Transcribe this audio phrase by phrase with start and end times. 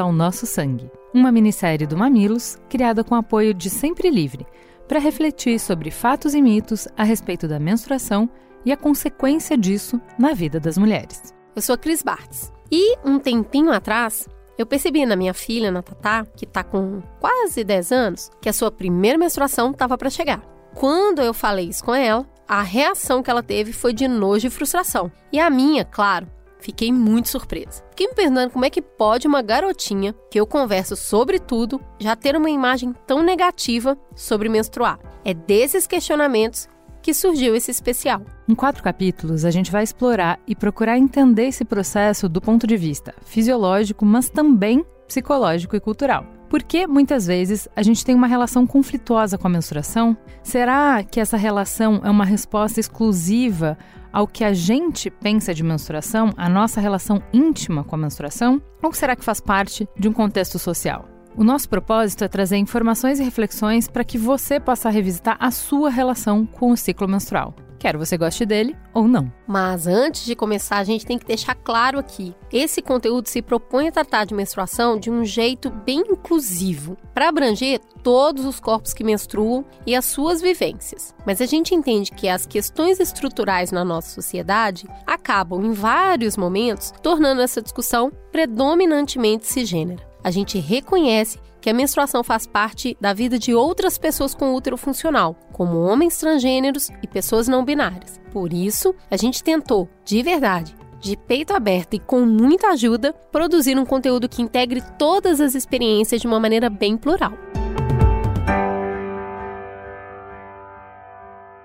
[0.00, 4.46] ao Nosso Sangue, uma minissérie do Mamilos criada com apoio de Sempre Livre,
[4.88, 8.28] para refletir sobre fatos e mitos a respeito da menstruação
[8.64, 11.34] e a consequência disso na vida das mulheres.
[11.54, 14.28] Eu sou a Cris Bartz e um tempinho atrás
[14.58, 18.52] eu percebi na minha filha, na Tatá, que está com quase 10 anos, que a
[18.52, 20.42] sua primeira menstruação estava para chegar.
[20.74, 24.50] Quando eu falei isso com ela, a reação que ela teve foi de nojo e
[24.50, 25.10] frustração.
[25.32, 26.28] E a minha, claro,
[26.60, 27.82] Fiquei muito surpresa.
[27.90, 32.14] Fiquei me perguntando como é que pode uma garotinha, que eu converso sobre tudo, já
[32.14, 34.98] ter uma imagem tão negativa sobre menstruar.
[35.24, 36.68] É desses questionamentos
[37.02, 38.22] que surgiu esse especial.
[38.48, 42.76] Em quatro capítulos, a gente vai explorar e procurar entender esse processo do ponto de
[42.76, 46.26] vista fisiológico, mas também psicológico e cultural.
[46.50, 50.16] Porque muitas vezes a gente tem uma relação conflituosa com a menstruação?
[50.42, 53.78] Será que essa relação é uma resposta exclusiva
[54.12, 58.60] ao que a gente pensa de menstruação, a nossa relação íntima com a menstruação?
[58.82, 61.08] Ou será que faz parte de um contexto social?
[61.36, 65.88] O nosso propósito é trazer informações e reflexões para que você possa revisitar a sua
[65.88, 69.32] relação com o ciclo menstrual quer você goste dele ou não.
[69.48, 73.88] Mas antes de começar, a gente tem que deixar claro aqui: esse conteúdo se propõe
[73.88, 79.02] a tratar de menstruação de um jeito bem inclusivo, para abranger todos os corpos que
[79.02, 81.14] menstruam e as suas vivências.
[81.26, 86.92] Mas a gente entende que as questões estruturais na nossa sociedade acabam, em vários momentos,
[87.02, 90.08] tornando essa discussão predominantemente cisgênera.
[90.22, 94.76] A gente reconhece que a menstruação faz parte da vida de outras pessoas com útero
[94.76, 98.20] funcional, como homens transgêneros e pessoas não binárias.
[98.32, 103.78] Por isso, a gente tentou, de verdade, de peito aberto e com muita ajuda, produzir
[103.78, 107.32] um conteúdo que integre todas as experiências de uma maneira bem plural.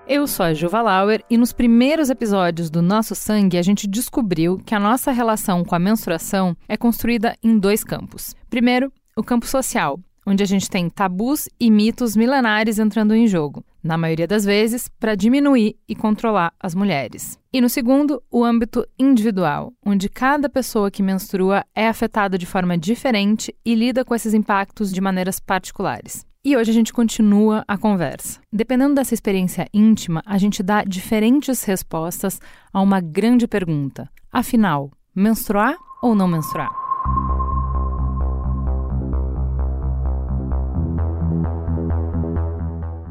[0.08, 4.56] Eu sou a Juva Lauer e nos primeiros episódios do Nosso Sangue a gente descobriu
[4.64, 8.32] que a nossa relação com a menstruação é construída em dois campos.
[8.48, 13.64] Primeiro, o campo social, onde a gente tem tabus e mitos milenares entrando em jogo,
[13.82, 17.38] na maioria das vezes para diminuir e controlar as mulheres.
[17.50, 22.76] E no segundo, o âmbito individual, onde cada pessoa que menstrua é afetada de forma
[22.76, 26.26] diferente e lida com esses impactos de maneiras particulares.
[26.44, 28.40] E hoje a gente continua a conversa.
[28.52, 32.38] Dependendo dessa experiência íntima, a gente dá diferentes respostas
[32.72, 34.08] a uma grande pergunta.
[34.30, 36.85] Afinal, menstruar ou não menstruar?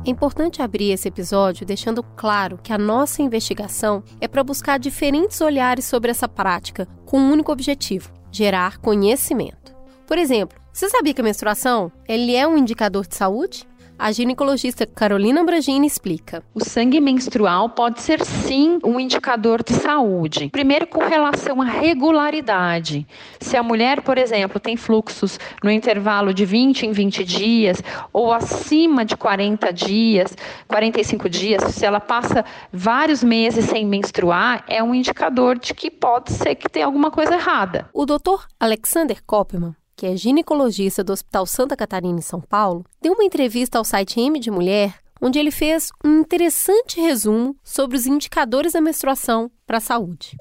[0.06, 5.42] É importante abrir esse episódio deixando claro que a nossa investigação é para buscar diferentes
[5.42, 9.76] olhares sobre essa prática com um único objetivo: gerar conhecimento.
[10.06, 13.68] Por exemplo, você sabia que a menstruação ele é um indicador de saúde?
[13.97, 16.44] A ginecologista Carolina Bragini explica.
[16.53, 20.50] O sangue menstrual pode ser sim um indicador de saúde.
[20.50, 23.07] Primeiro, com relação à regularidade.
[23.39, 28.33] Se a mulher, por exemplo, tem fluxos no intervalo de 20 em 20 dias ou
[28.33, 30.35] acima de 40 dias,
[30.67, 36.33] 45 dias, se ela passa vários meses sem menstruar, é um indicador de que pode
[36.33, 37.89] ser que tenha alguma coisa errada.
[37.94, 43.13] O doutor Alexander Koppelman que é ginecologista do Hospital Santa Catarina em São Paulo, deu
[43.13, 48.06] uma entrevista ao site M de Mulher, onde ele fez um interessante resumo sobre os
[48.06, 50.35] indicadores da menstruação para a saúde.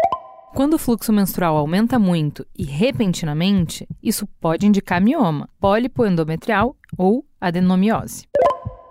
[0.55, 7.25] Quando o fluxo menstrual aumenta muito e repentinamente, isso pode indicar mioma, pólipo endometrial ou
[7.41, 8.27] adenomiose.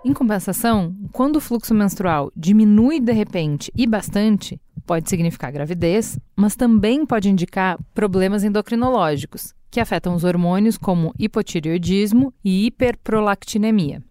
[0.04, 6.54] Em compensação, quando o fluxo menstrual diminui de repente e bastante, pode significar gravidez, mas
[6.54, 14.04] também pode indicar problemas endocrinológicos, que afetam os hormônios como hipotireoidismo e hiperprolactinemia.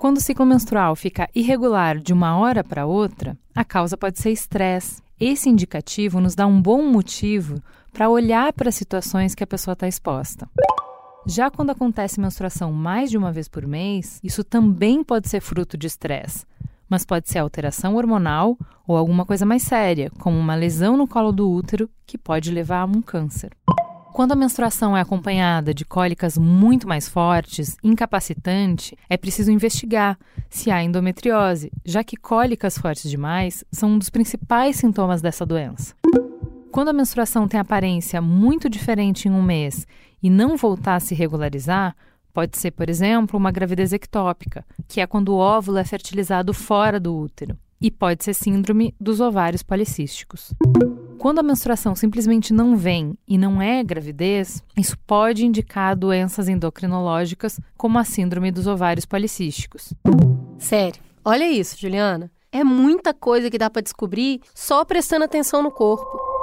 [0.00, 4.32] Quando o ciclo menstrual fica irregular de uma hora para outra, a causa pode ser
[4.32, 5.00] estresse.
[5.20, 7.62] Esse indicativo nos dá um bom motivo
[7.92, 10.50] para olhar para as situações que a pessoa está exposta.
[11.24, 15.78] Já quando acontece menstruação mais de uma vez por mês, isso também pode ser fruto
[15.78, 16.44] de estresse,
[16.90, 21.30] mas pode ser alteração hormonal ou alguma coisa mais séria, como uma lesão no colo
[21.30, 23.52] do útero que pode levar a um câncer.
[24.16, 30.18] Quando a menstruação é acompanhada de cólicas muito mais fortes, incapacitante, é preciso investigar
[30.48, 35.94] se há endometriose, já que cólicas fortes demais são um dos principais sintomas dessa doença.
[36.72, 39.86] quando a menstruação tem aparência muito diferente em um mês
[40.22, 41.94] e não voltar a se regularizar,
[42.32, 46.98] pode ser, por exemplo, uma gravidez ectópica, que é quando o óvulo é fertilizado fora
[46.98, 50.52] do útero, e pode ser síndrome dos ovários policísticos.
[51.18, 57.58] Quando a menstruação simplesmente não vem e não é gravidez, isso pode indicar doenças endocrinológicas
[57.76, 59.92] como a síndrome dos ovários policísticos.
[60.58, 62.30] Sério, olha isso, Juliana.
[62.52, 66.35] É muita coisa que dá para descobrir só prestando atenção no corpo.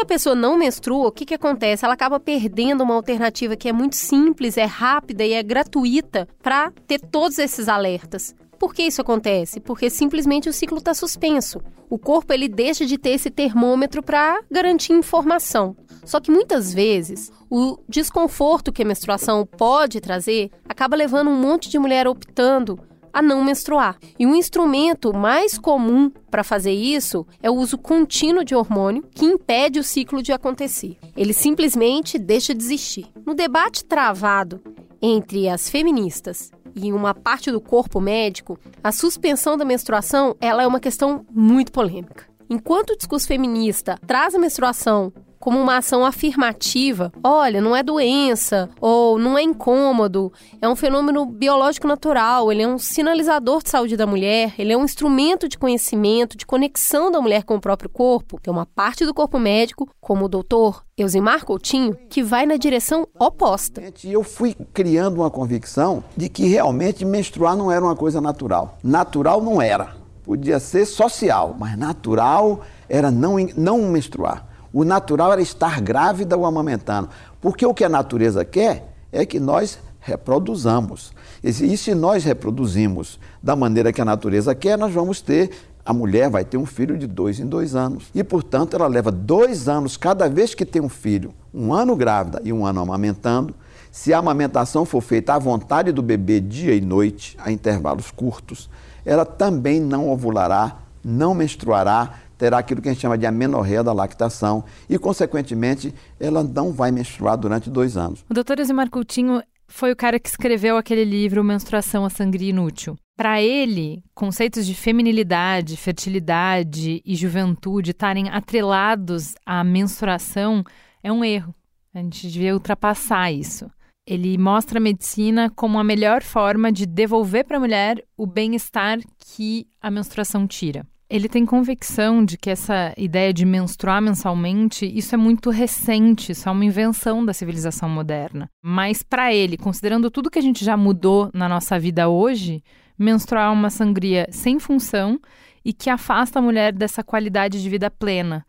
[0.00, 1.84] A pessoa não menstrua, o que, que acontece?
[1.84, 6.72] Ela acaba perdendo uma alternativa que é muito simples, é rápida e é gratuita para
[6.86, 8.34] ter todos esses alertas.
[8.58, 9.58] Por que isso acontece?
[9.58, 11.62] Porque simplesmente o ciclo está suspenso.
[11.88, 15.74] O corpo ele deixa de ter esse termômetro para garantir informação.
[16.04, 21.70] Só que muitas vezes o desconforto que a menstruação pode trazer acaba levando um monte
[21.70, 22.78] de mulher optando
[23.12, 23.98] a não menstruar.
[24.18, 29.24] E um instrumento mais comum para fazer isso é o uso contínuo de hormônio que
[29.24, 30.96] impede o ciclo de acontecer.
[31.16, 33.06] Ele simplesmente deixa de existir.
[33.26, 34.60] No debate travado
[35.02, 40.66] entre as feministas e uma parte do corpo médico, a suspensão da menstruação ela é
[40.66, 42.24] uma questão muito polêmica.
[42.48, 47.10] Enquanto o discurso feminista traz a menstruação como uma ação afirmativa.
[47.24, 52.68] Olha, não é doença ou não é incômodo, é um fenômeno biológico natural, ele é
[52.68, 57.20] um sinalizador de saúde da mulher, ele é um instrumento de conhecimento, de conexão da
[57.20, 58.38] mulher com o próprio corpo.
[58.40, 63.08] Tem uma parte do corpo médico, como o doutor Eusimar Coutinho, que vai na direção
[63.18, 63.82] oposta.
[64.04, 68.76] Eu fui criando uma convicção de que realmente menstruar não era uma coisa natural.
[68.84, 69.96] Natural não era.
[70.22, 74.49] Podia ser social, mas natural era não, não menstruar.
[74.72, 77.08] O natural era estar grávida ou amamentando.
[77.40, 81.12] Porque o que a natureza quer é que nós reproduzamos.
[81.42, 85.50] E se nós reproduzimos da maneira que a natureza quer, nós vamos ter.
[85.84, 88.10] A mulher vai ter um filho de dois em dois anos.
[88.14, 92.40] E, portanto, ela leva dois anos cada vez que tem um filho, um ano grávida
[92.44, 93.54] e um ano amamentando.
[93.90, 98.70] Se a amamentação for feita à vontade do bebê dia e noite, a intervalos curtos,
[99.04, 103.92] ela também não ovulará, não menstruará, terá aquilo que a gente chama de amenorreia da
[103.92, 108.24] lactação e, consequentemente, ela não vai menstruar durante dois anos.
[108.30, 112.96] O doutor Osimar Coutinho foi o cara que escreveu aquele livro Menstruação, a Sangria Inútil.
[113.14, 120.64] Para ele, conceitos de feminilidade, fertilidade e juventude estarem atrelados à menstruação
[121.02, 121.54] é um erro.
[121.94, 123.70] A gente devia ultrapassar isso.
[124.06, 128.98] Ele mostra a medicina como a melhor forma de devolver para a mulher o bem-estar
[129.18, 130.86] que a menstruação tira.
[131.10, 136.48] Ele tem convicção de que essa ideia de menstruar mensalmente, isso é muito recente, isso
[136.48, 138.48] é uma invenção da civilização moderna.
[138.62, 142.62] Mas para ele, considerando tudo que a gente já mudou na nossa vida hoje,
[142.96, 145.18] menstruar é uma sangria sem função
[145.64, 148.46] e que afasta a mulher dessa qualidade de vida plena.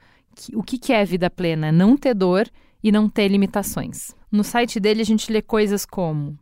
[0.54, 1.72] O que é vida plena?
[1.72, 2.48] Não ter dor
[2.84, 4.12] e não ter limitações.
[4.31, 6.38] No site dele a gente lê coisas como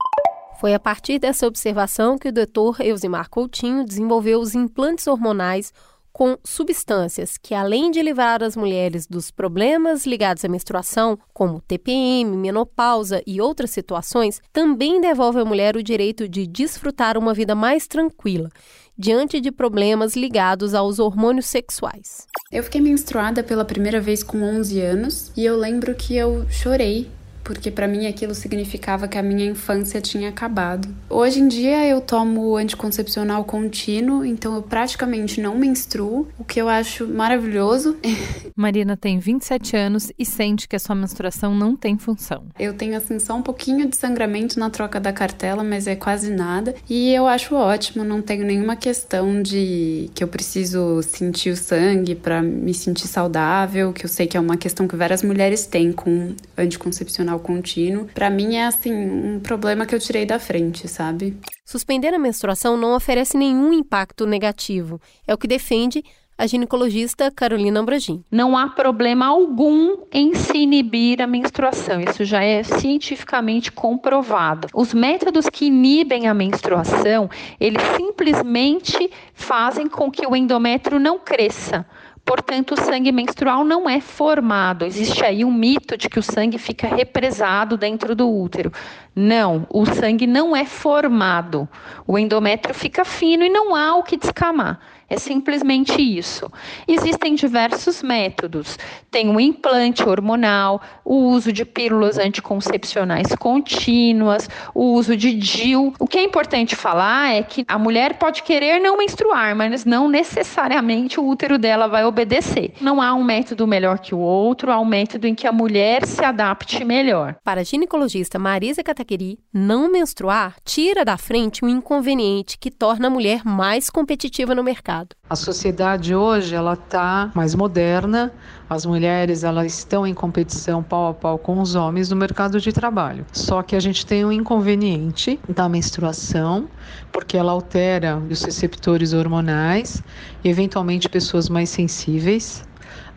[0.60, 5.72] foi a partir dessa observação que o doutor Eusimar Coutinho desenvolveu os implantes hormonais
[6.12, 12.36] com substâncias que, além de livrar as mulheres dos problemas ligados à menstruação, como TPM,
[12.38, 17.88] menopausa e outras situações, também devolve à mulher o direito de desfrutar uma vida mais
[17.88, 18.50] tranquila
[18.98, 22.28] diante de problemas ligados aos hormônios sexuais.
[22.52, 27.10] Eu fiquei menstruada pela primeira vez com 11 anos e eu lembro que eu chorei
[27.44, 30.88] porque para mim aquilo significava que a minha infância tinha acabado.
[31.10, 36.70] Hoje em dia eu tomo anticoncepcional contínuo, então eu praticamente não menstruo, o que eu
[36.70, 37.98] acho maravilhoso.
[38.56, 42.44] Marina tem 27 anos e sente que a sua menstruação não tem função.
[42.60, 46.32] Eu tenho assim só um pouquinho de sangramento na troca da cartela, mas é quase
[46.32, 51.58] nada, e eu acho ótimo, não tenho nenhuma questão de que eu preciso sentir o
[51.58, 55.66] sangue para me sentir saudável, que eu sei que é uma questão que várias mulheres
[55.66, 60.88] têm com anticoncepcional contínuo, para mim é assim um problema que eu tirei da frente,
[60.88, 61.38] sabe?
[61.66, 65.00] Suspender a menstruação não oferece nenhum impacto negativo.
[65.28, 66.04] É o que defende
[66.40, 68.24] a ginecologista Carolina Ambragin.
[68.32, 74.70] Não há problema algum em se inibir a menstruação, isso já é cientificamente comprovado.
[74.74, 77.30] Os métodos que inibem a menstruação,
[77.60, 81.86] eles simplesmente fazem com que o endométrio não cresça.
[82.30, 84.86] Portanto, o sangue menstrual não é formado.
[84.86, 88.72] Existe aí um mito de que o sangue fica represado dentro do útero.
[89.16, 91.68] Não, o sangue não é formado.
[92.06, 94.80] O endométrio fica fino e não há o que descamar.
[95.10, 96.52] É simplesmente isso.
[96.88, 98.78] Existem diversos métodos.
[99.10, 105.94] Tem o implante hormonal, o uso de pílulas anticoncepcionais contínuas, o uso de DIL.
[106.00, 110.08] O que é importante falar é que a mulher pode querer não menstruar, mas não
[110.08, 112.74] necessariamente o útero dela vai obedecer.
[112.80, 116.06] Não há um método melhor que o outro, há um método em que a mulher
[116.06, 117.36] se adapte melhor.
[117.44, 123.10] Para a ginecologista Marisa Cataqueri, não menstruar tira da frente um inconveniente que torna a
[123.10, 124.99] mulher mais competitiva no mercado.
[125.30, 128.32] A sociedade hoje ela está mais moderna,
[128.70, 132.74] as mulheres elas estão em competição pau a pau com os homens no mercado de
[132.74, 133.26] trabalho.
[133.32, 136.68] Só que a gente tem um inconveniente da menstruação,
[137.12, 140.04] porque ela altera os receptores hormonais
[140.44, 142.68] e eventualmente pessoas mais sensíveis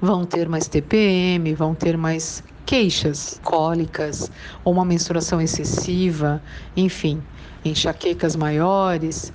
[0.00, 4.30] vão ter mais TPM, vão ter mais queixas cólicas
[4.64, 6.42] ou uma menstruação excessiva,
[6.76, 7.22] enfim,
[7.64, 9.32] enxaquecas maiores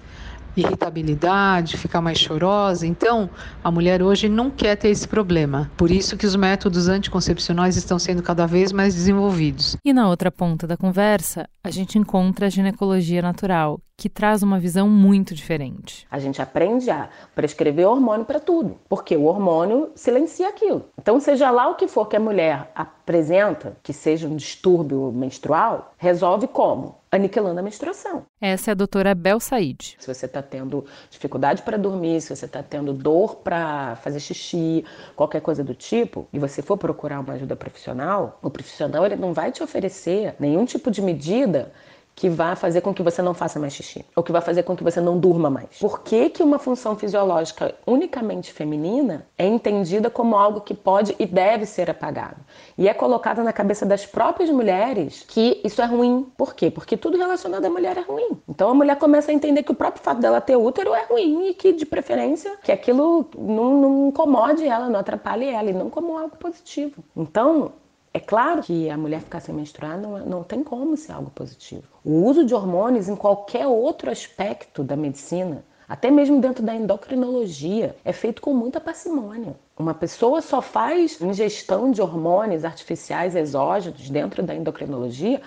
[0.61, 2.85] irritabilidade, ficar mais chorosa.
[2.85, 3.29] Então,
[3.63, 5.71] a mulher hoje não quer ter esse problema.
[5.77, 9.77] Por isso que os métodos anticoncepcionais estão sendo cada vez mais desenvolvidos.
[9.83, 14.59] E na outra ponta da conversa, a gente encontra a ginecologia natural, que traz uma
[14.59, 16.05] visão muito diferente.
[16.11, 20.85] A gente aprende a prescrever hormônio para tudo, porque o hormônio silencia aquilo.
[20.99, 25.95] Então, seja lá o que for que a mulher apresenta, que seja um distúrbio menstrual,
[25.97, 26.95] resolve como?
[27.09, 28.25] aniquilando a menstruação.
[28.39, 29.95] Essa é a doutora Bel Said.
[29.97, 34.83] Se você está tendo dificuldade para dormir, se você está tendo dor para fazer xixi,
[35.15, 39.33] qualquer coisa do tipo, e você for procurar uma ajuda profissional, o profissional ele não
[39.33, 41.71] vai te oferecer nenhum tipo de medida
[42.17, 44.75] que vai fazer com que você não faça mais xixi, ou que vai fazer com
[44.75, 45.77] que você não durma mais.
[45.79, 51.27] Por que, que uma função fisiológica unicamente feminina é entendida como algo que pode e
[51.27, 52.38] deve ser apagado?
[52.75, 56.25] E é colocado na cabeça das próprias mulheres que isso é ruim.
[56.36, 56.71] Por quê?
[56.71, 58.29] Porque tudo relacionado à mulher é ruim.
[58.50, 61.50] Então a mulher começa a entender que o próprio fato dela ter útero é ruim
[61.50, 65.88] e que, de preferência, que aquilo não, não incomode ela, não atrapalhe ela, e não
[65.88, 67.03] como algo positivo.
[67.15, 67.74] Então,
[68.17, 71.83] é claro que a mulher ficar sem menstruar não, não tem como ser algo positivo.
[72.03, 77.95] O uso de hormônios em qualquer outro aspecto da medicina, até mesmo dentro da endocrinologia,
[78.03, 79.55] é feito com muita parcimônia.
[79.77, 85.39] Uma pessoa só faz ingestão de hormônios artificiais exógenos dentro da endocrinologia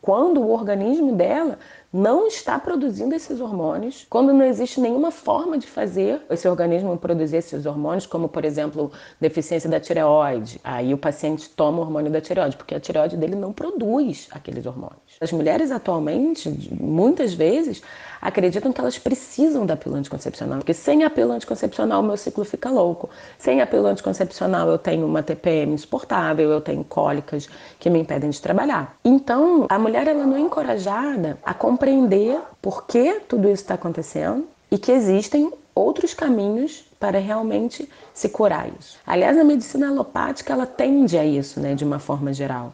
[0.00, 1.58] quando o organismo dela
[1.94, 7.36] não está produzindo esses hormônios, quando não existe nenhuma forma de fazer esse organismo produzir
[7.36, 10.60] esses hormônios, como por exemplo, deficiência da tireoide.
[10.64, 14.66] Aí o paciente toma o hormônio da tireoide, porque a tireoide dele não produz aqueles
[14.66, 14.98] hormônios.
[15.20, 17.80] As mulheres atualmente, muitas vezes,
[18.24, 22.70] acreditam que elas precisam da pílula anticoncepcional, porque sem a pílula anticoncepcional meu ciclo fica
[22.70, 23.10] louco.
[23.38, 28.30] Sem a pílula anticoncepcional eu tenho uma TPM insuportável, eu tenho cólicas que me impedem
[28.30, 28.96] de trabalhar.
[29.04, 34.48] Então, a mulher ela não é encorajada a compreender por que tudo isso está acontecendo
[34.70, 38.96] e que existem outros caminhos para realmente se curar isso.
[39.06, 42.72] Aliás, a medicina alopática ela tende a isso, né, de uma forma geral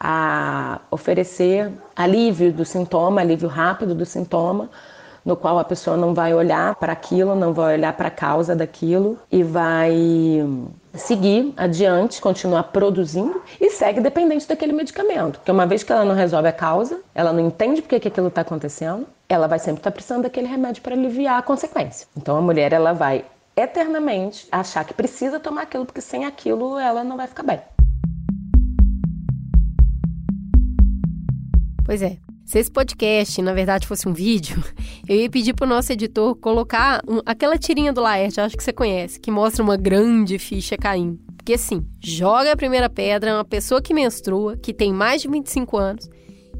[0.00, 4.70] a oferecer alívio do sintoma, alívio rápido do sintoma,
[5.28, 8.56] no qual a pessoa não vai olhar para aquilo, não vai olhar para a causa
[8.56, 9.92] daquilo e vai
[10.94, 15.38] seguir adiante, continuar produzindo e segue dependente daquele medicamento.
[15.38, 18.28] Porque uma vez que ela não resolve a causa, ela não entende porque que aquilo
[18.28, 22.08] está acontecendo, ela vai sempre estar tá precisando daquele remédio para aliviar a consequência.
[22.16, 23.22] Então a mulher ela vai
[23.54, 27.60] eternamente achar que precisa tomar aquilo porque sem aquilo ela não vai ficar bem.
[31.84, 32.27] Pois é.
[32.48, 34.56] Se esse podcast, na verdade, fosse um vídeo,
[35.06, 38.72] eu ia pedir pro nosso editor colocar um, aquela tirinha do Laerte, acho que você
[38.72, 41.20] conhece, que mostra uma grande ficha caindo.
[41.36, 45.76] Porque assim, joga a primeira pedra uma pessoa que menstrua, que tem mais de 25
[45.76, 46.08] anos,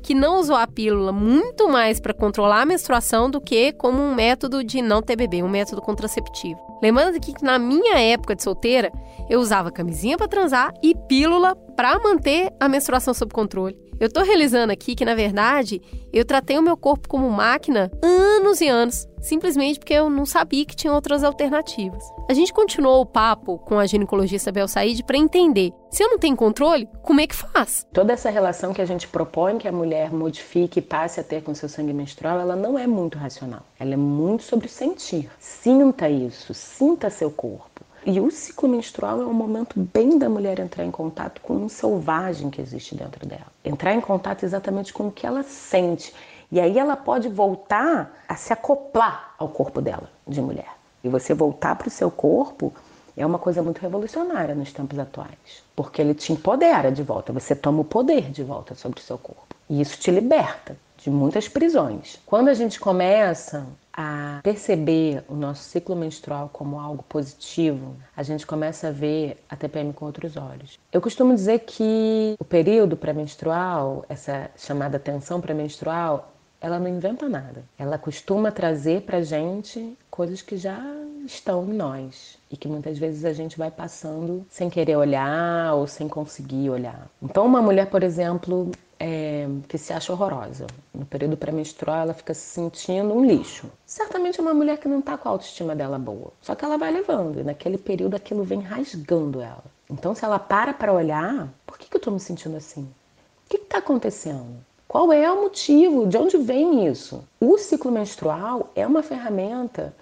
[0.02, 4.14] que não usou a pílula muito mais para controlar a menstruação do que como um
[4.14, 6.60] método de não ter bebê, um método contraceptivo.
[6.82, 8.92] Lembrando que na minha época de solteira,
[9.30, 13.87] eu usava camisinha para transar e pílula para manter a menstruação sob controle.
[14.00, 18.60] Eu estou realizando aqui que, na verdade, eu tratei o meu corpo como máquina anos
[18.60, 22.04] e anos, simplesmente porque eu não sabia que tinha outras alternativas.
[22.30, 26.18] A gente continuou o papo com a ginecologista Bel Said para entender, se eu não
[26.18, 27.84] tenho controle, como é que faz?
[27.92, 31.42] Toda essa relação que a gente propõe que a mulher modifique e passe a ter
[31.42, 33.62] com seu sangue menstrual, ela não é muito racional.
[33.80, 35.28] Ela é muito sobre sentir.
[35.40, 37.77] Sinta isso, sinta seu corpo.
[38.10, 41.68] E o ciclo menstrual é um momento bem da mulher entrar em contato com um
[41.68, 43.48] selvagem que existe dentro dela.
[43.62, 46.14] Entrar em contato exatamente com o que ela sente.
[46.50, 50.74] E aí ela pode voltar a se acoplar ao corpo dela, de mulher.
[51.04, 52.72] E você voltar para o seu corpo
[53.14, 55.62] é uma coisa muito revolucionária nos tempos atuais.
[55.76, 59.18] Porque ele te empodera de volta, você toma o poder de volta sobre o seu
[59.18, 59.54] corpo.
[59.68, 60.78] E isso te liberta.
[60.98, 62.18] De muitas prisões.
[62.26, 68.46] Quando a gente começa a perceber o nosso ciclo menstrual como algo positivo, a gente
[68.46, 70.78] começa a ver a TPM com outros olhos.
[70.92, 77.64] Eu costumo dizer que o período pré-menstrual, essa chamada tensão pré-menstrual, ela não inventa nada.
[77.78, 80.80] Ela costuma trazer pra gente coisas que já
[81.24, 85.86] estão em nós e que muitas vezes a gente vai passando sem querer olhar ou
[85.86, 87.08] sem conseguir olhar.
[87.22, 92.34] Então, uma mulher, por exemplo, é, que se acha horrorosa, no período pré-menstrual ela fica
[92.34, 93.70] se sentindo um lixo.
[93.86, 96.76] Certamente é uma mulher que não está com a autoestima dela boa, só que ela
[96.76, 99.64] vai levando e naquele período aquilo vem rasgando ela.
[99.90, 102.82] Então, se ela para para olhar, por que, que eu estou me sentindo assim?
[102.82, 104.58] O que está acontecendo?
[104.86, 106.06] Qual é o motivo?
[106.06, 107.24] De onde vem isso?
[107.40, 109.94] O ciclo menstrual é uma ferramenta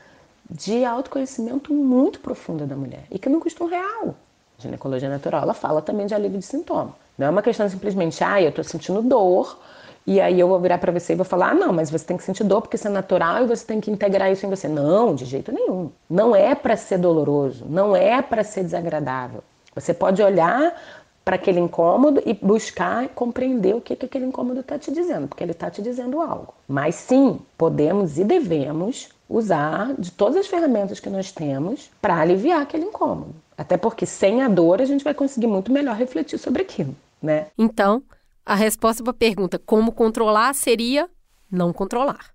[0.49, 4.15] de autoconhecimento muito profunda da mulher e que não custa um real.
[4.59, 6.95] A ginecologia natural ela fala também de alívio de sintoma.
[7.19, 9.59] Não é uma questão simplesmente, ah, eu estou sentindo dor
[10.07, 12.17] e aí eu vou virar para você e vou falar, ah, não, mas você tem
[12.17, 14.69] que sentir dor porque isso é natural e você tem que integrar isso em você.
[14.69, 15.91] Não, de jeito nenhum.
[16.09, 19.43] Não é para ser doloroso, não é para ser desagradável.
[19.75, 20.75] Você pode olhar
[21.25, 25.43] para aquele incômodo e buscar compreender o que, que aquele incômodo está te dizendo, porque
[25.43, 26.55] ele está te dizendo algo.
[26.69, 32.63] Mas sim, podemos e devemos usar de todas as ferramentas que nós temos para aliviar
[32.63, 33.35] aquele incômodo.
[33.59, 37.49] Até porque sem a dor a gente vai conseguir muito melhor refletir sobre aquilo, né?
[37.59, 38.03] Então,
[38.45, 41.09] a resposta para a pergunta como controlar seria
[41.51, 42.31] não controlar.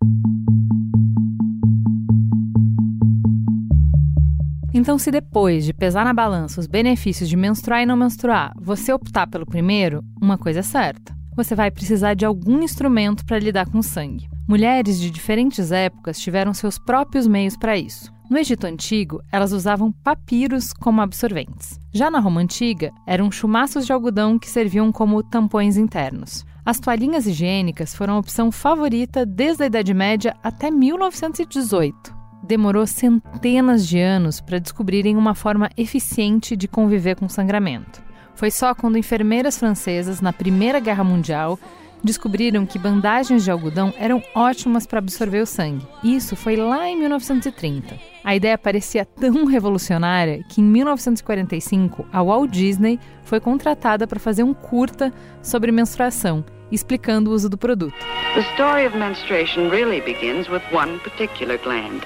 [4.73, 8.93] Então, se depois de pesar na balança os benefícios de menstruar e não menstruar, você
[8.93, 13.69] optar pelo primeiro, uma coisa é certa: você vai precisar de algum instrumento para lidar
[13.69, 14.29] com o sangue.
[14.47, 18.11] Mulheres de diferentes épocas tiveram seus próprios meios para isso.
[18.31, 21.77] No Egito Antigo, elas usavam papiros como absorventes.
[21.91, 26.45] Já na Roma Antiga, eram chumaços de algodão que serviam como tampões internos.
[26.65, 33.88] As toalhinhas higiênicas foram a opção favorita desde a Idade Média até 1918 demorou centenas
[33.88, 38.01] de anos para descobrirem uma forma eficiente de conviver com sangramento.
[38.33, 41.59] Foi só quando enfermeiras francesas, na Primeira Guerra Mundial,
[42.03, 45.86] descobriram que bandagens de algodão eram ótimas para absorver o sangue.
[46.03, 48.00] Isso foi lá em 1930.
[48.24, 54.43] A ideia parecia tão revolucionária que em 1945 a Walt Disney foi contratada para fazer
[54.43, 57.96] um curta sobre menstruação, explicando o uso do produto.
[58.33, 62.01] The story of menstruation really begins with one particular gland.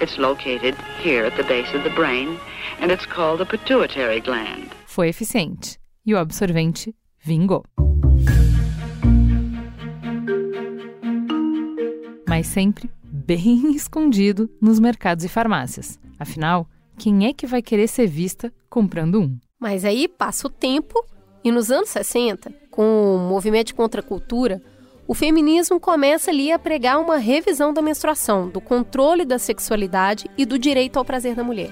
[0.00, 2.38] It's located here at the base of the brain
[2.80, 4.68] and it's called the pituitary gland.
[4.86, 7.64] Foi eficiente e o absorvente vingou.
[12.28, 15.98] Mas sempre bem escondido nos mercados e farmácias.
[16.18, 19.38] Afinal, quem é que vai querer ser vista comprando um?
[19.58, 21.04] Mas aí passa o tempo
[21.42, 24.62] e nos anos 60, com o movimento de contracultura,
[25.06, 30.46] o feminismo começa ali a pregar uma revisão da menstruação, do controle da sexualidade e
[30.46, 31.70] do direito ao prazer da mulher.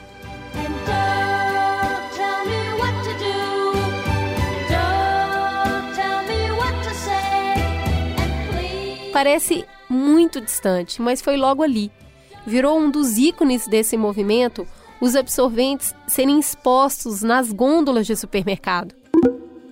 [9.12, 11.92] Parece muito distante, mas foi logo ali.
[12.46, 14.66] Virou um dos ícones desse movimento
[15.00, 18.94] os absorventes serem expostos nas gôndolas de supermercado.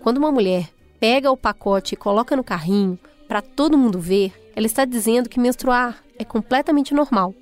[0.03, 4.67] Quando uma mulher pega o pacote e coloca no carrinho, para todo mundo ver, ela
[4.67, 7.33] está dizendo que menstruar é completamente normal.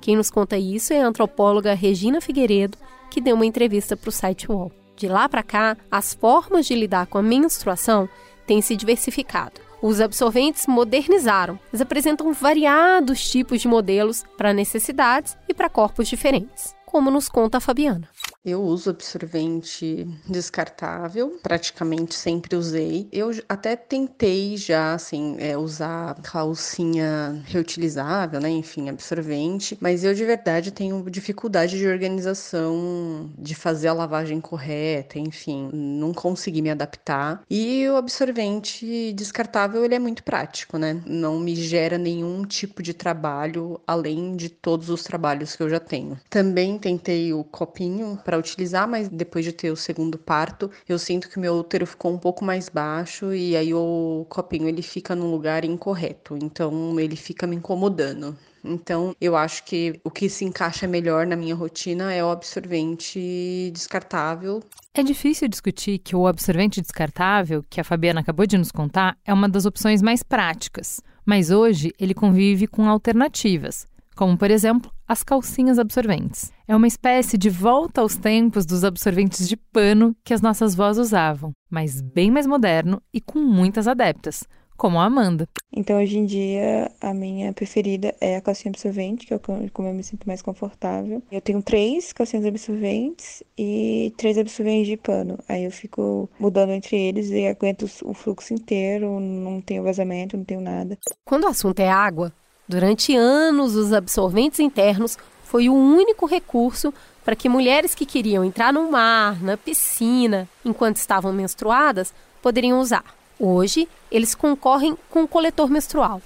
[0.00, 2.78] Quem nos conta isso é a antropóloga Regina Figueiredo,
[3.10, 4.72] que deu uma entrevista para o site UOL.
[4.96, 8.08] De lá para cá, as formas de lidar com a menstruação
[8.46, 9.60] têm se diversificado.
[9.82, 11.58] Os absorventes modernizaram.
[11.72, 17.58] Eles apresentam variados tipos de modelos para necessidades e para corpos diferentes, como nos conta
[17.58, 18.08] a Fabiana.
[18.42, 23.06] Eu uso absorvente descartável, praticamente sempre usei.
[23.12, 28.48] Eu até tentei já, assim, é, usar calcinha reutilizável, né?
[28.48, 29.76] Enfim, absorvente.
[29.78, 36.14] Mas eu de verdade tenho dificuldade de organização, de fazer a lavagem correta, enfim, não
[36.14, 37.42] consegui me adaptar.
[37.50, 41.02] E o absorvente descartável, ele é muito prático, né?
[41.04, 45.78] Não me gera nenhum tipo de trabalho além de todos os trabalhos que eu já
[45.78, 46.18] tenho.
[46.30, 51.28] Também tentei o copinho para utilizar, mas depois de ter o segundo parto, eu sinto
[51.28, 55.28] que meu útero ficou um pouco mais baixo e aí o copinho ele fica no
[55.28, 58.38] lugar incorreto, então ele fica me incomodando.
[58.62, 63.72] Então, eu acho que o que se encaixa melhor na minha rotina é o absorvente
[63.74, 64.62] descartável.
[64.94, 69.34] É difícil discutir que o absorvente descartável, que a Fabiana acabou de nos contar, é
[69.34, 71.00] uma das opções mais práticas.
[71.26, 76.52] Mas hoje ele convive com alternativas, como por exemplo as calcinhas absorventes.
[76.68, 80.98] É uma espécie de volta aos tempos dos absorventes de pano que as nossas vós
[80.98, 84.44] usavam, mas bem mais moderno e com muitas adeptas,
[84.76, 85.48] como a Amanda.
[85.72, 89.94] Então, hoje em dia, a minha preferida é a calcinha absorvente, que é como eu
[89.94, 91.20] me sinto mais confortável.
[91.28, 95.40] Eu tenho três calcinhas absorventes e três absorventes de pano.
[95.48, 100.44] Aí eu fico mudando entre eles e aguento o fluxo inteiro, não tenho vazamento, não
[100.44, 100.96] tenho nada.
[101.24, 102.32] Quando o assunto é água,
[102.70, 108.72] durante anos os absorventes internos foi o único recurso para que mulheres que queriam entrar
[108.72, 113.04] no mar, na piscina, enquanto estavam menstruadas, poderiam usar.
[113.38, 116.22] Hoje, eles concorrem com o coletor menstrual.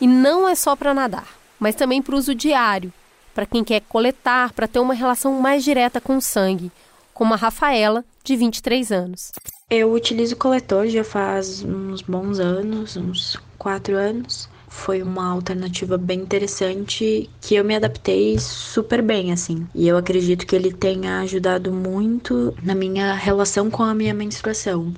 [0.00, 2.92] E não é só para nadar, mas também para uso diário,
[3.34, 6.70] para quem quer coletar, para ter uma relação mais direta com o sangue,
[7.12, 9.32] como a Rafaela, de 23 anos.
[9.68, 14.48] Eu utilizo coletor já faz uns bons anos, uns quatro anos.
[14.68, 19.66] Foi uma alternativa bem interessante que eu me adaptei super bem, assim.
[19.74, 24.92] E eu acredito que ele tenha ajudado muito na minha relação com a minha menstruação.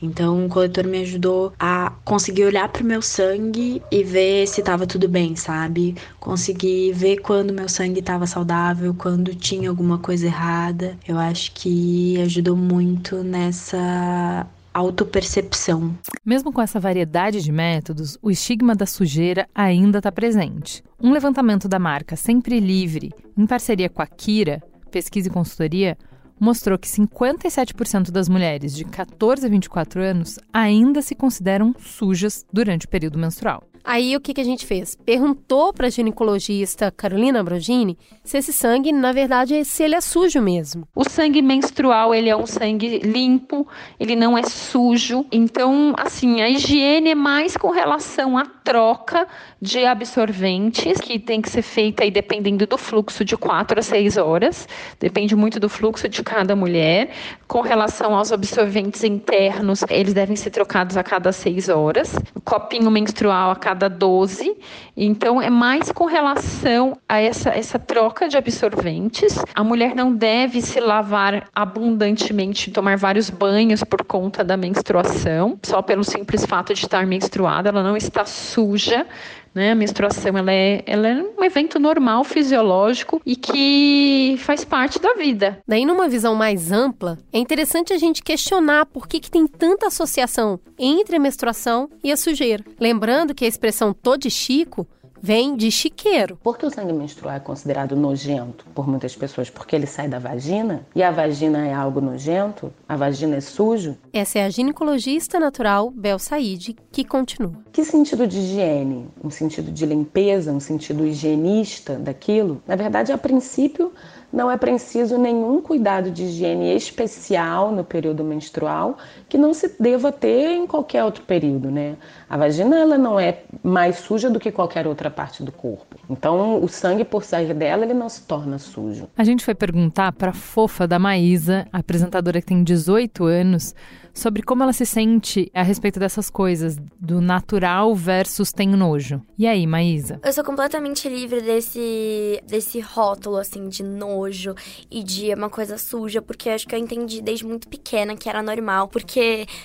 [0.00, 4.60] Então, o coletor me ajudou a conseguir olhar para o meu sangue e ver se
[4.60, 5.96] estava tudo bem, sabe?
[6.20, 10.98] Conseguir ver quando meu sangue estava saudável, quando tinha alguma coisa errada.
[11.06, 15.96] Eu acho que ajudou muito nessa autopercepção.
[16.22, 20.84] Mesmo com essa variedade de métodos, o estigma da sujeira ainda está presente.
[21.00, 25.96] Um levantamento da marca Sempre Livre, em parceria com a Kira, pesquisa e consultoria,
[26.38, 32.84] mostrou que 57% das mulheres de 14 a 24 anos ainda se consideram sujas durante
[32.84, 33.62] o período menstrual.
[33.88, 34.96] Aí o que, que a gente fez?
[34.96, 40.42] Perguntou para a ginecologista Carolina Ambrogini se esse sangue, na verdade, se ele é sujo
[40.42, 40.88] mesmo.
[40.92, 43.64] O sangue menstrual, ele é um sangue limpo,
[44.00, 45.24] ele não é sujo.
[45.30, 49.26] Então, assim, a higiene é mais com relação à troca
[49.62, 54.16] de absorventes, que tem que ser feita aí dependendo do fluxo de 4 a 6
[54.16, 54.68] horas.
[54.98, 57.10] Depende muito do fluxo de cada mulher.
[57.46, 62.16] Com relação aos absorventes internos, eles devem ser trocados a cada 6 horas.
[62.34, 64.56] O copinho menstrual a cada cada 12.
[64.96, 69.38] Então, é mais com relação a essa, essa troca de absorventes.
[69.54, 75.82] A mulher não deve se lavar abundantemente, tomar vários banhos por conta da menstruação, só
[75.82, 78.24] pelo simples fato de estar menstruada, ela não está
[78.56, 79.06] suja.
[79.54, 79.72] Né?
[79.72, 85.14] A menstruação ela é, ela é um evento normal, fisiológico e que faz parte da
[85.14, 85.58] vida.
[85.66, 89.86] Daí, numa visão mais ampla, é interessante a gente questionar por que, que tem tanta
[89.86, 92.62] associação entre a menstruação e a sujeira.
[92.78, 94.86] Lembrando que a expressão tô de chico
[95.26, 96.38] vem de chiqueiro.
[96.40, 99.50] Por que o sangue menstrual é considerado nojento por muitas pessoas?
[99.50, 102.72] Porque ele sai da vagina e a vagina é algo nojento?
[102.88, 103.96] A vagina é sujo?
[104.12, 107.54] Essa é a ginecologista natural Bel Said, que continua.
[107.72, 109.08] Que sentido de higiene?
[109.22, 110.52] Um sentido de limpeza?
[110.52, 112.62] Um sentido higienista daquilo?
[112.64, 113.92] Na verdade, a princípio,
[114.32, 118.96] não é preciso nenhum cuidado de higiene especial no período menstrual
[119.28, 121.96] que não se deva ter em qualquer outro período, né?
[122.28, 125.96] A vagina ela não é mais suja do que qualquer outra parte do corpo.
[126.08, 129.08] Então, o sangue por sair dela, ele não se torna sujo.
[129.16, 133.74] A gente foi perguntar para a fofa da Maísa, apresentadora que tem 18 anos,
[134.16, 139.20] sobre como ela se sente a respeito dessas coisas, do natural versus tem nojo.
[139.38, 140.18] E aí, Maísa?
[140.24, 144.54] Eu sou completamente livre desse, desse rótulo, assim, de nojo
[144.90, 148.42] e de uma coisa suja, porque acho que eu entendi desde muito pequena que era
[148.42, 149.20] normal, porque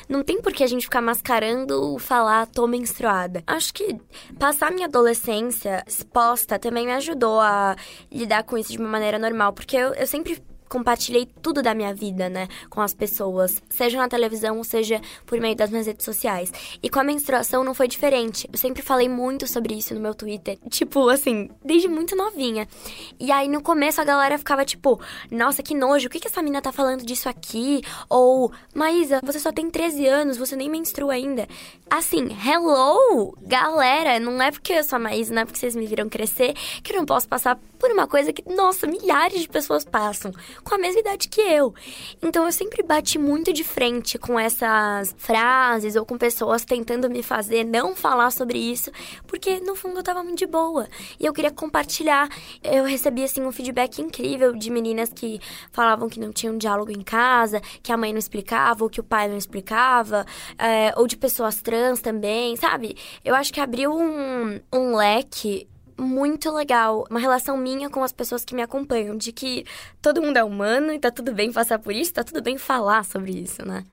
[0.07, 3.43] não tem por que a gente ficar mascarando falar tô menstruada.
[3.47, 3.97] Acho que
[4.39, 7.75] passar minha adolescência exposta também me ajudou a
[8.11, 11.93] lidar com isso de uma maneira normal, porque eu, eu sempre compartilhei tudo da minha
[11.93, 16.49] vida, né, com as pessoas, seja na televisão, seja por meio das minhas redes sociais.
[16.81, 18.47] E com a menstruação não foi diferente.
[18.51, 22.65] Eu sempre falei muito sobre isso no meu Twitter, tipo, assim, desde muito novinha.
[23.19, 24.97] E aí no começo a galera ficava tipo,
[25.29, 27.81] nossa, que nojo, o que que essa menina tá falando disso aqui?
[28.09, 31.49] Ou, Maísa, você só tem 13 anos, você nem menstrua ainda.
[31.89, 35.85] Assim, hello, galera, não é porque eu sou a Maísa, não é porque vocês me
[35.85, 39.83] viram crescer que eu não posso passar por uma coisa que, nossa, milhares de pessoas
[39.83, 40.31] passam
[40.63, 41.73] com a mesma idade que eu.
[42.21, 47.23] Então eu sempre bati muito de frente com essas frases ou com pessoas tentando me
[47.23, 48.91] fazer não falar sobre isso,
[49.27, 50.87] porque no fundo eu tava muito de boa.
[51.19, 52.29] E eu queria compartilhar.
[52.63, 55.39] Eu recebi assim um feedback incrível de meninas que
[55.71, 59.03] falavam que não tinham diálogo em casa, que a mãe não explicava, ou que o
[59.03, 60.25] pai não explicava,
[60.57, 62.95] é, ou de pessoas trans também, sabe?
[63.23, 65.67] Eu acho que abriu um, um leque
[66.01, 69.65] muito legal, uma relação minha com as pessoas que me acompanham, de que
[70.01, 73.05] todo mundo é humano e tá tudo bem passar por isso, tá tudo bem falar
[73.05, 73.85] sobre isso, né?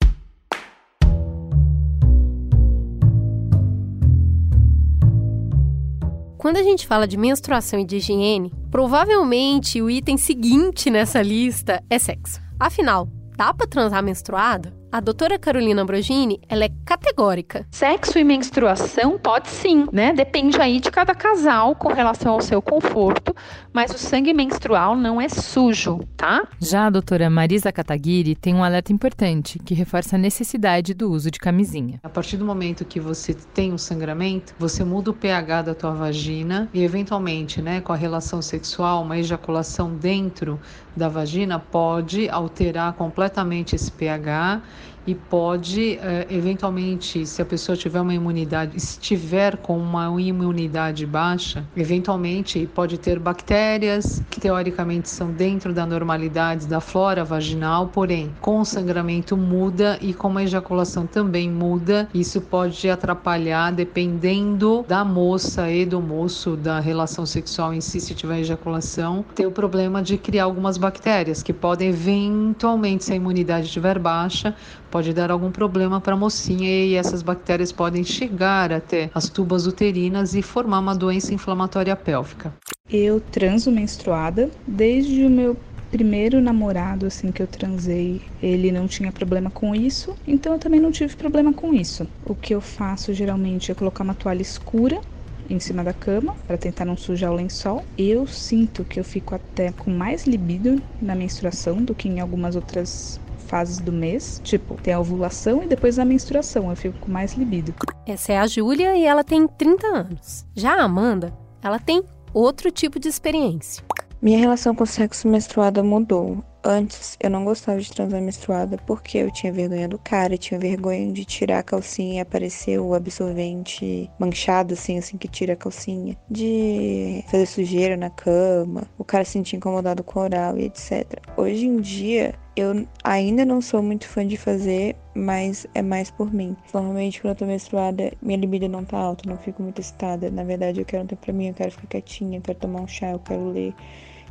[6.38, 11.82] Quando a gente fala de menstruação e de higiene, provavelmente o item seguinte nessa lista
[11.90, 12.40] é sexo.
[12.58, 14.77] Afinal, dá para transar menstruado?
[14.90, 17.66] A doutora Carolina Ambrogini, ela é categórica.
[17.70, 20.12] Sexo e menstruação pode sim, né?
[20.14, 23.34] Depende aí de cada casal com relação ao seu conforto,
[23.72, 26.46] mas o sangue menstrual não é sujo, tá?
[26.60, 31.30] Já a doutora Marisa Kataguiri tem um alerta importante que reforça a necessidade do uso
[31.30, 32.00] de camisinha.
[32.02, 35.92] A partir do momento que você tem um sangramento, você muda o pH da tua
[35.92, 40.60] vagina e eventualmente, né, com a relação sexual, uma ejaculação dentro
[40.96, 44.60] da vagina pode alterar completamente esse pH
[45.08, 51.64] e pode, eh, eventualmente, se a pessoa tiver uma imunidade, estiver com uma imunidade baixa,
[51.74, 58.60] eventualmente pode ter bactérias que teoricamente são dentro da normalidade da flora vaginal, porém, com
[58.60, 62.06] o sangramento muda e com a ejaculação também muda.
[62.12, 68.14] Isso pode atrapalhar dependendo da moça e do moço, da relação sexual em si, se
[68.14, 73.68] tiver ejaculação, ter o problema de criar algumas bactérias que podem eventualmente, se a imunidade
[73.68, 74.54] estiver baixa,
[74.98, 79.64] pode dar algum problema para a mocinha e essas bactérias podem chegar até as tubas
[79.64, 82.52] uterinas e formar uma doença inflamatória pélvica.
[82.90, 85.56] Eu transo menstruada desde o meu
[85.88, 90.80] primeiro namorado assim que eu transei, ele não tinha problema com isso, então eu também
[90.80, 92.04] não tive problema com isso.
[92.26, 95.00] O que eu faço geralmente é colocar uma toalha escura
[95.48, 97.84] em cima da cama para tentar não sujar o lençol.
[97.96, 102.56] Eu sinto que eu fico até com mais libido na menstruação do que em algumas
[102.56, 104.40] outras fases do mês.
[104.44, 106.70] Tipo, tem a ovulação e depois a menstruação.
[106.70, 107.74] Eu fico com mais libido.
[108.06, 110.46] Essa é a Júlia e ela tem 30 anos.
[110.54, 111.32] Já a Amanda,
[111.62, 113.82] ela tem outro tipo de experiência.
[114.20, 116.44] Minha relação com o sexo menstruada mudou.
[116.64, 121.12] Antes eu não gostava de transar menstruada porque eu tinha vergonha do cara, tinha vergonha
[121.12, 126.16] de tirar a calcinha e aparecer o absorvente manchado, assim, assim que tira a calcinha,
[126.30, 131.20] de fazer sujeira na cama, o cara se sentir incomodado com oral e etc.
[131.36, 136.34] Hoje em dia eu ainda não sou muito fã de fazer, mas é mais por
[136.34, 136.56] mim.
[136.74, 140.28] Normalmente, quando eu tô menstruada, minha libido não tá alta, não fico muito excitada.
[140.28, 142.80] Na verdade, eu quero um tempo pra mim, eu quero ficar quietinha, eu quero tomar
[142.80, 143.72] um chá, eu quero ler.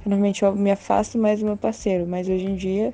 [0.07, 2.93] Normalmente eu me afasto mais do meu parceiro, mas hoje em dia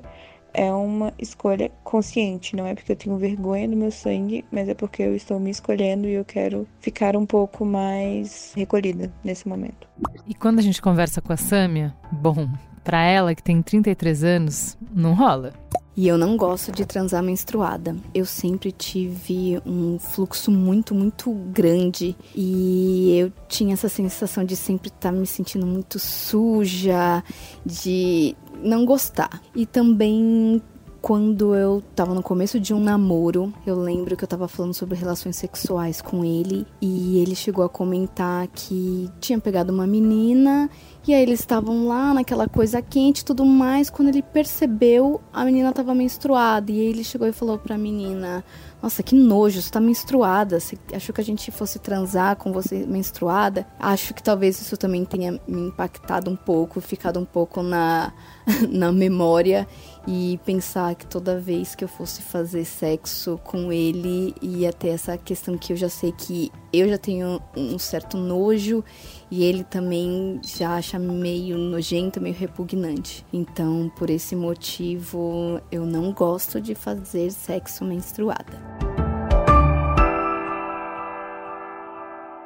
[0.52, 2.56] é uma escolha consciente.
[2.56, 5.50] Não é porque eu tenho vergonha do meu sangue, mas é porque eu estou me
[5.50, 9.88] escolhendo e eu quero ficar um pouco mais recolhida nesse momento.
[10.26, 12.48] E quando a gente conversa com a Sâmia, bom,
[12.82, 15.52] para ela que tem 33 anos, não rola.
[15.96, 17.96] E eu não gosto de transar menstruada.
[18.12, 24.88] Eu sempre tive um fluxo muito, muito grande e eu tinha essa sensação de sempre
[24.88, 27.22] estar tá me sentindo muito suja,
[27.64, 29.40] de não gostar.
[29.54, 30.60] E também
[31.04, 34.96] quando eu tava no começo de um namoro, eu lembro que eu tava falando sobre
[34.96, 40.70] relações sexuais com ele e ele chegou a comentar que tinha pegado uma menina
[41.06, 43.90] e aí eles estavam lá naquela coisa quente e tudo mais.
[43.90, 48.42] Quando ele percebeu, a menina tava menstruada e ele chegou e falou pra menina:
[48.82, 50.58] nossa, que nojo, você tá menstruada.
[50.58, 53.66] Você achou que a gente fosse transar com você menstruada?
[53.78, 58.10] Acho que talvez isso também tenha me impactado um pouco, ficado um pouco na,
[58.70, 59.68] na memória
[60.06, 65.16] e pensar que toda vez que eu fosse fazer sexo com ele ia ter essa
[65.16, 68.84] questão que eu já sei que eu já tenho um certo nojo
[69.30, 73.24] e ele também já acha meio nojento, meio repugnante.
[73.32, 78.62] Então, por esse motivo, eu não gosto de fazer sexo menstruada.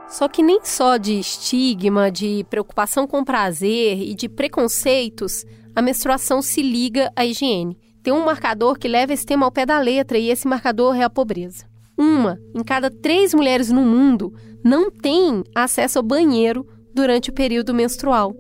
[0.09, 5.45] Só que nem só de estigma, de preocupação com prazer e de preconceitos,
[5.79, 7.79] a menstruação se liga à higiene.
[8.03, 11.05] Tem um marcador que leva esse tema ao pé da letra e esse marcador é
[11.05, 11.67] a pobreza.
[11.97, 17.73] Uma em cada três mulheres no mundo não tem acesso ao banheiro durante o período
[17.73, 18.35] menstrual.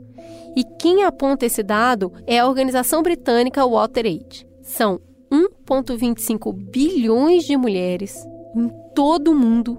[0.57, 4.45] E quem aponta esse dado é a organização britânica WaterAid.
[4.61, 8.17] São 1,25 bilhões de mulheres
[8.57, 9.79] em todo o mundo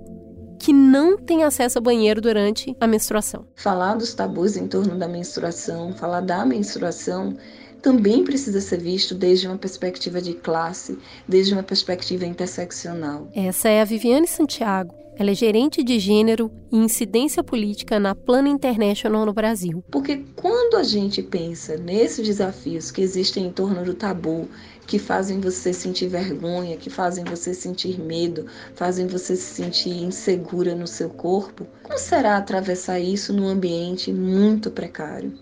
[0.60, 3.46] que não têm acesso ao banheiro durante a menstruação.
[3.56, 7.36] Falar dos tabus em torno da menstruação, falar da menstruação,
[7.82, 13.30] também precisa ser visto desde uma perspectiva de classe, desde uma perspectiva interseccional.
[13.34, 14.94] Essa é a Viviane Santiago.
[15.18, 19.84] Ela é gerente de gênero e incidência política na Plana International no Brasil.
[19.92, 24.48] Porque quando a gente pensa nesses desafios que existem em torno do tabu,
[24.90, 30.74] que fazem você sentir vergonha, que fazem você sentir medo, fazem você se sentir insegura
[30.76, 35.38] no seu corpo, como será atravessar isso num ambiente muito precário?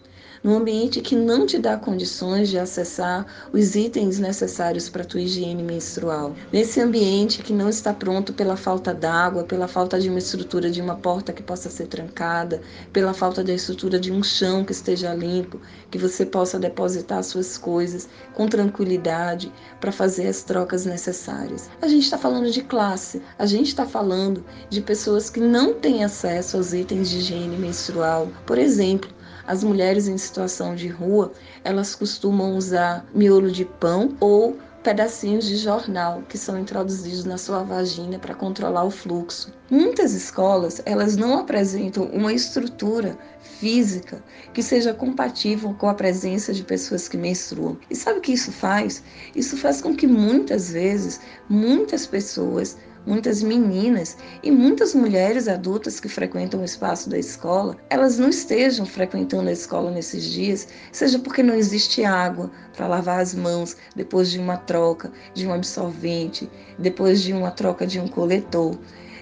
[0.47, 5.19] Num ambiente que não te dá condições de acessar os itens necessários para a tua
[5.19, 6.33] higiene menstrual.
[6.53, 10.81] Nesse ambiente que não está pronto pela falta d'água, pela falta de uma estrutura de
[10.81, 12.61] uma porta que possa ser trancada,
[12.93, 15.59] pela falta da estrutura de um chão que esteja limpo,
[15.91, 21.69] que você possa depositar suas coisas com tranquilidade para fazer as trocas necessárias.
[21.81, 26.05] A gente está falando de classe, a gente está falando de pessoas que não têm
[26.05, 28.29] acesso aos itens de higiene menstrual.
[28.45, 29.16] Por exemplo,
[29.47, 31.31] as mulheres em situação de rua,
[31.63, 37.61] elas costumam usar miolo de pão ou pedacinhos de jornal que são introduzidos na sua
[37.61, 39.51] vagina para controlar o fluxo.
[39.69, 46.63] Muitas escolas, elas não apresentam uma estrutura física que seja compatível com a presença de
[46.63, 47.77] pessoas que menstruam.
[47.89, 49.03] E sabe o que isso faz?
[49.35, 52.77] Isso faz com que muitas vezes muitas pessoas
[53.07, 58.85] muitas meninas e muitas mulheres adultas que frequentam o espaço da escola, elas não estejam
[58.85, 64.29] frequentando a escola nesses dias, seja porque não existe água para lavar as mãos depois
[64.29, 68.77] de uma troca de um absorvente, depois de uma troca de um coletor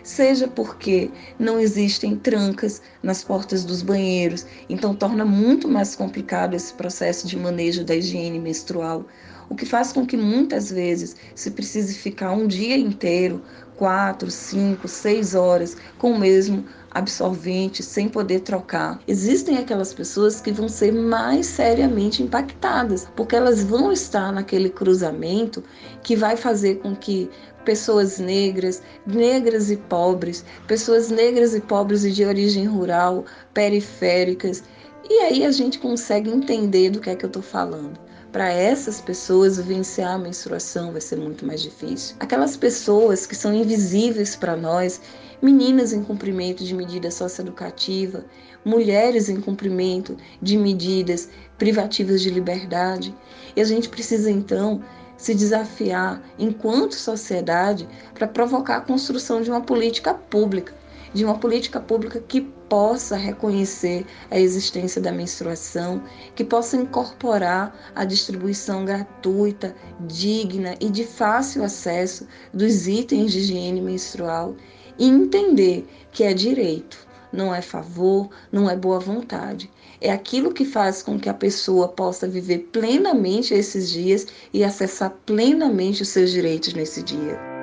[0.05, 6.71] seja porque não existem trancas nas portas dos banheiros, então torna muito mais complicado esse
[6.75, 9.03] processo de manejo da higiene menstrual,
[9.49, 13.41] o que faz com que muitas vezes se precise ficar um dia inteiro
[13.75, 18.99] quatro, cinco, seis horas com o mesmo absorvente sem poder trocar.
[19.07, 25.63] Existem aquelas pessoas que vão ser mais seriamente impactadas, porque elas vão estar naquele cruzamento
[26.01, 27.29] que vai fazer com que
[27.65, 34.63] pessoas negras, negras e pobres, pessoas negras e pobres e de origem rural, periféricas,
[35.09, 38.04] e aí a gente consegue entender do que é que eu estou falando
[38.35, 42.17] para essas pessoas vivenciar a menstruação vai ser muito mais difícil.
[42.19, 44.99] Aquelas pessoas que são invisíveis para nós,
[45.41, 48.25] meninas em cumprimento de medida socioeducativa,
[48.65, 53.15] mulheres em cumprimento de medidas privativas de liberdade.
[53.55, 54.83] E a gente precisa então
[55.15, 60.73] se desafiar enquanto sociedade para provocar a construção de uma política pública
[61.15, 66.03] de uma política pública que possa reconhecer a existência da menstruação,
[66.35, 73.79] que possa incorporar a distribuição gratuita, digna e de fácil acesso dos itens de higiene
[73.79, 74.55] menstrual
[74.99, 79.71] e entender que é direito, não é favor, não é boa vontade.
[80.01, 85.11] É aquilo que faz com que a pessoa possa viver plenamente esses dias e acessar
[85.25, 87.54] plenamente os seus direitos nesse dia.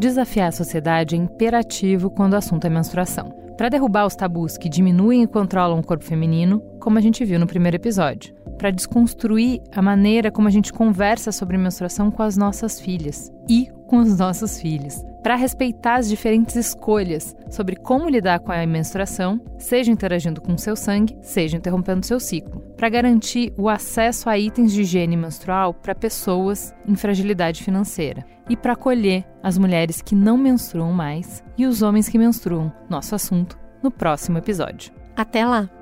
[0.00, 3.32] Desafiar a sociedade é imperativo quando o assunto é menstruação.
[3.58, 7.38] Para derrubar os tabus que diminuem e controlam o corpo feminino, como a gente viu
[7.38, 8.34] no primeiro episódio.
[8.60, 13.70] Para desconstruir a maneira como a gente conversa sobre menstruação com as nossas filhas e
[13.86, 19.40] com os nossos filhos para respeitar as diferentes escolhas sobre como lidar com a menstruação,
[19.58, 24.72] seja interagindo com seu sangue, seja interrompendo seu ciclo, para garantir o acesso a itens
[24.72, 30.36] de higiene menstrual para pessoas em fragilidade financeira e para acolher as mulheres que não
[30.36, 32.70] menstruam mais e os homens que menstruam.
[32.90, 34.92] Nosso assunto no próximo episódio.
[35.16, 35.79] Até lá!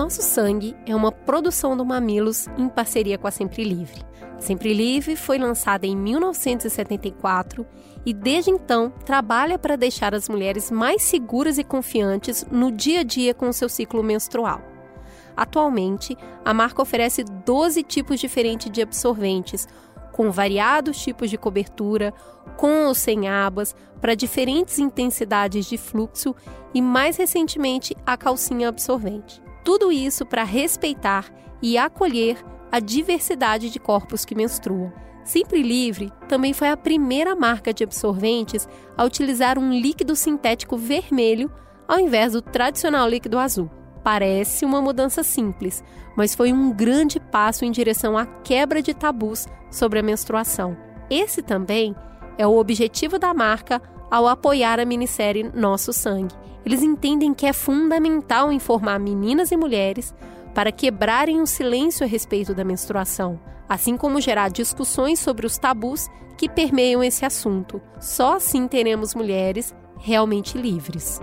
[0.00, 4.02] Nosso Sangue é uma produção do Mamilos em parceria com a Sempre Livre.
[4.38, 7.66] Sempre Livre foi lançada em 1974
[8.06, 13.02] e desde então trabalha para deixar as mulheres mais seguras e confiantes no dia a
[13.02, 14.62] dia com o seu ciclo menstrual.
[15.36, 19.68] Atualmente, a marca oferece 12 tipos diferentes de absorventes,
[20.12, 22.14] com variados tipos de cobertura,
[22.56, 26.34] com ou sem abas, para diferentes intensidades de fluxo
[26.72, 29.49] e, mais recentemente, a calcinha absorvente.
[29.64, 31.26] Tudo isso para respeitar
[31.62, 32.38] e acolher
[32.72, 34.92] a diversidade de corpos que menstruam.
[35.24, 41.50] Sempre Livre também foi a primeira marca de absorventes a utilizar um líquido sintético vermelho
[41.86, 43.70] ao invés do tradicional líquido azul.
[44.02, 45.84] Parece uma mudança simples,
[46.16, 50.76] mas foi um grande passo em direção à quebra de tabus sobre a menstruação.
[51.10, 51.94] Esse também
[52.38, 56.34] é o objetivo da marca ao apoiar a minissérie Nosso Sangue.
[56.64, 60.14] Eles entendem que é fundamental informar meninas e mulheres
[60.54, 66.08] para quebrarem o silêncio a respeito da menstruação, assim como gerar discussões sobre os tabus
[66.36, 67.80] que permeiam esse assunto.
[68.00, 71.20] Só assim teremos mulheres realmente livres.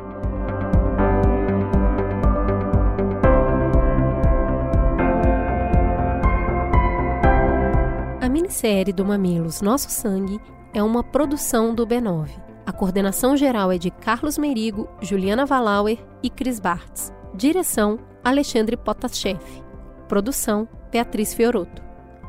[8.22, 10.40] A minissérie do Mamilos Nosso Sangue
[10.74, 12.47] é uma produção do B9.
[12.68, 17.14] A coordenação geral é de Carlos Merigo, Juliana Valauer e Cris Bartz.
[17.34, 19.40] Direção, Alexandre Potashev.
[20.10, 21.82] Produção, Beatriz Fioroto.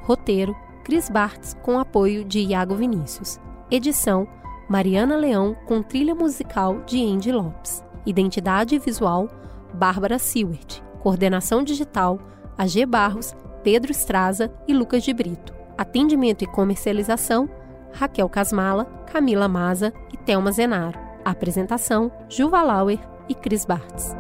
[0.05, 3.41] Roteiro, Cris Bartz, com apoio de Iago Vinícius.
[3.68, 4.28] Edição,
[4.68, 7.82] Mariana Leão, com trilha musical de Andy Lopes.
[8.07, 9.28] Identidade visual,
[9.74, 10.80] Bárbara Seward.
[11.01, 12.16] Coordenação digital,
[12.57, 13.34] AG Barros,
[13.64, 15.53] Pedro Estraza e Lucas de Brito.
[15.76, 17.51] Atendimento e comercialização,
[17.99, 20.96] Raquel Casmala, Camila Maza e Thelma Zenaro.
[21.24, 24.14] Apresentação: Juva Lauer e Cris Bartz.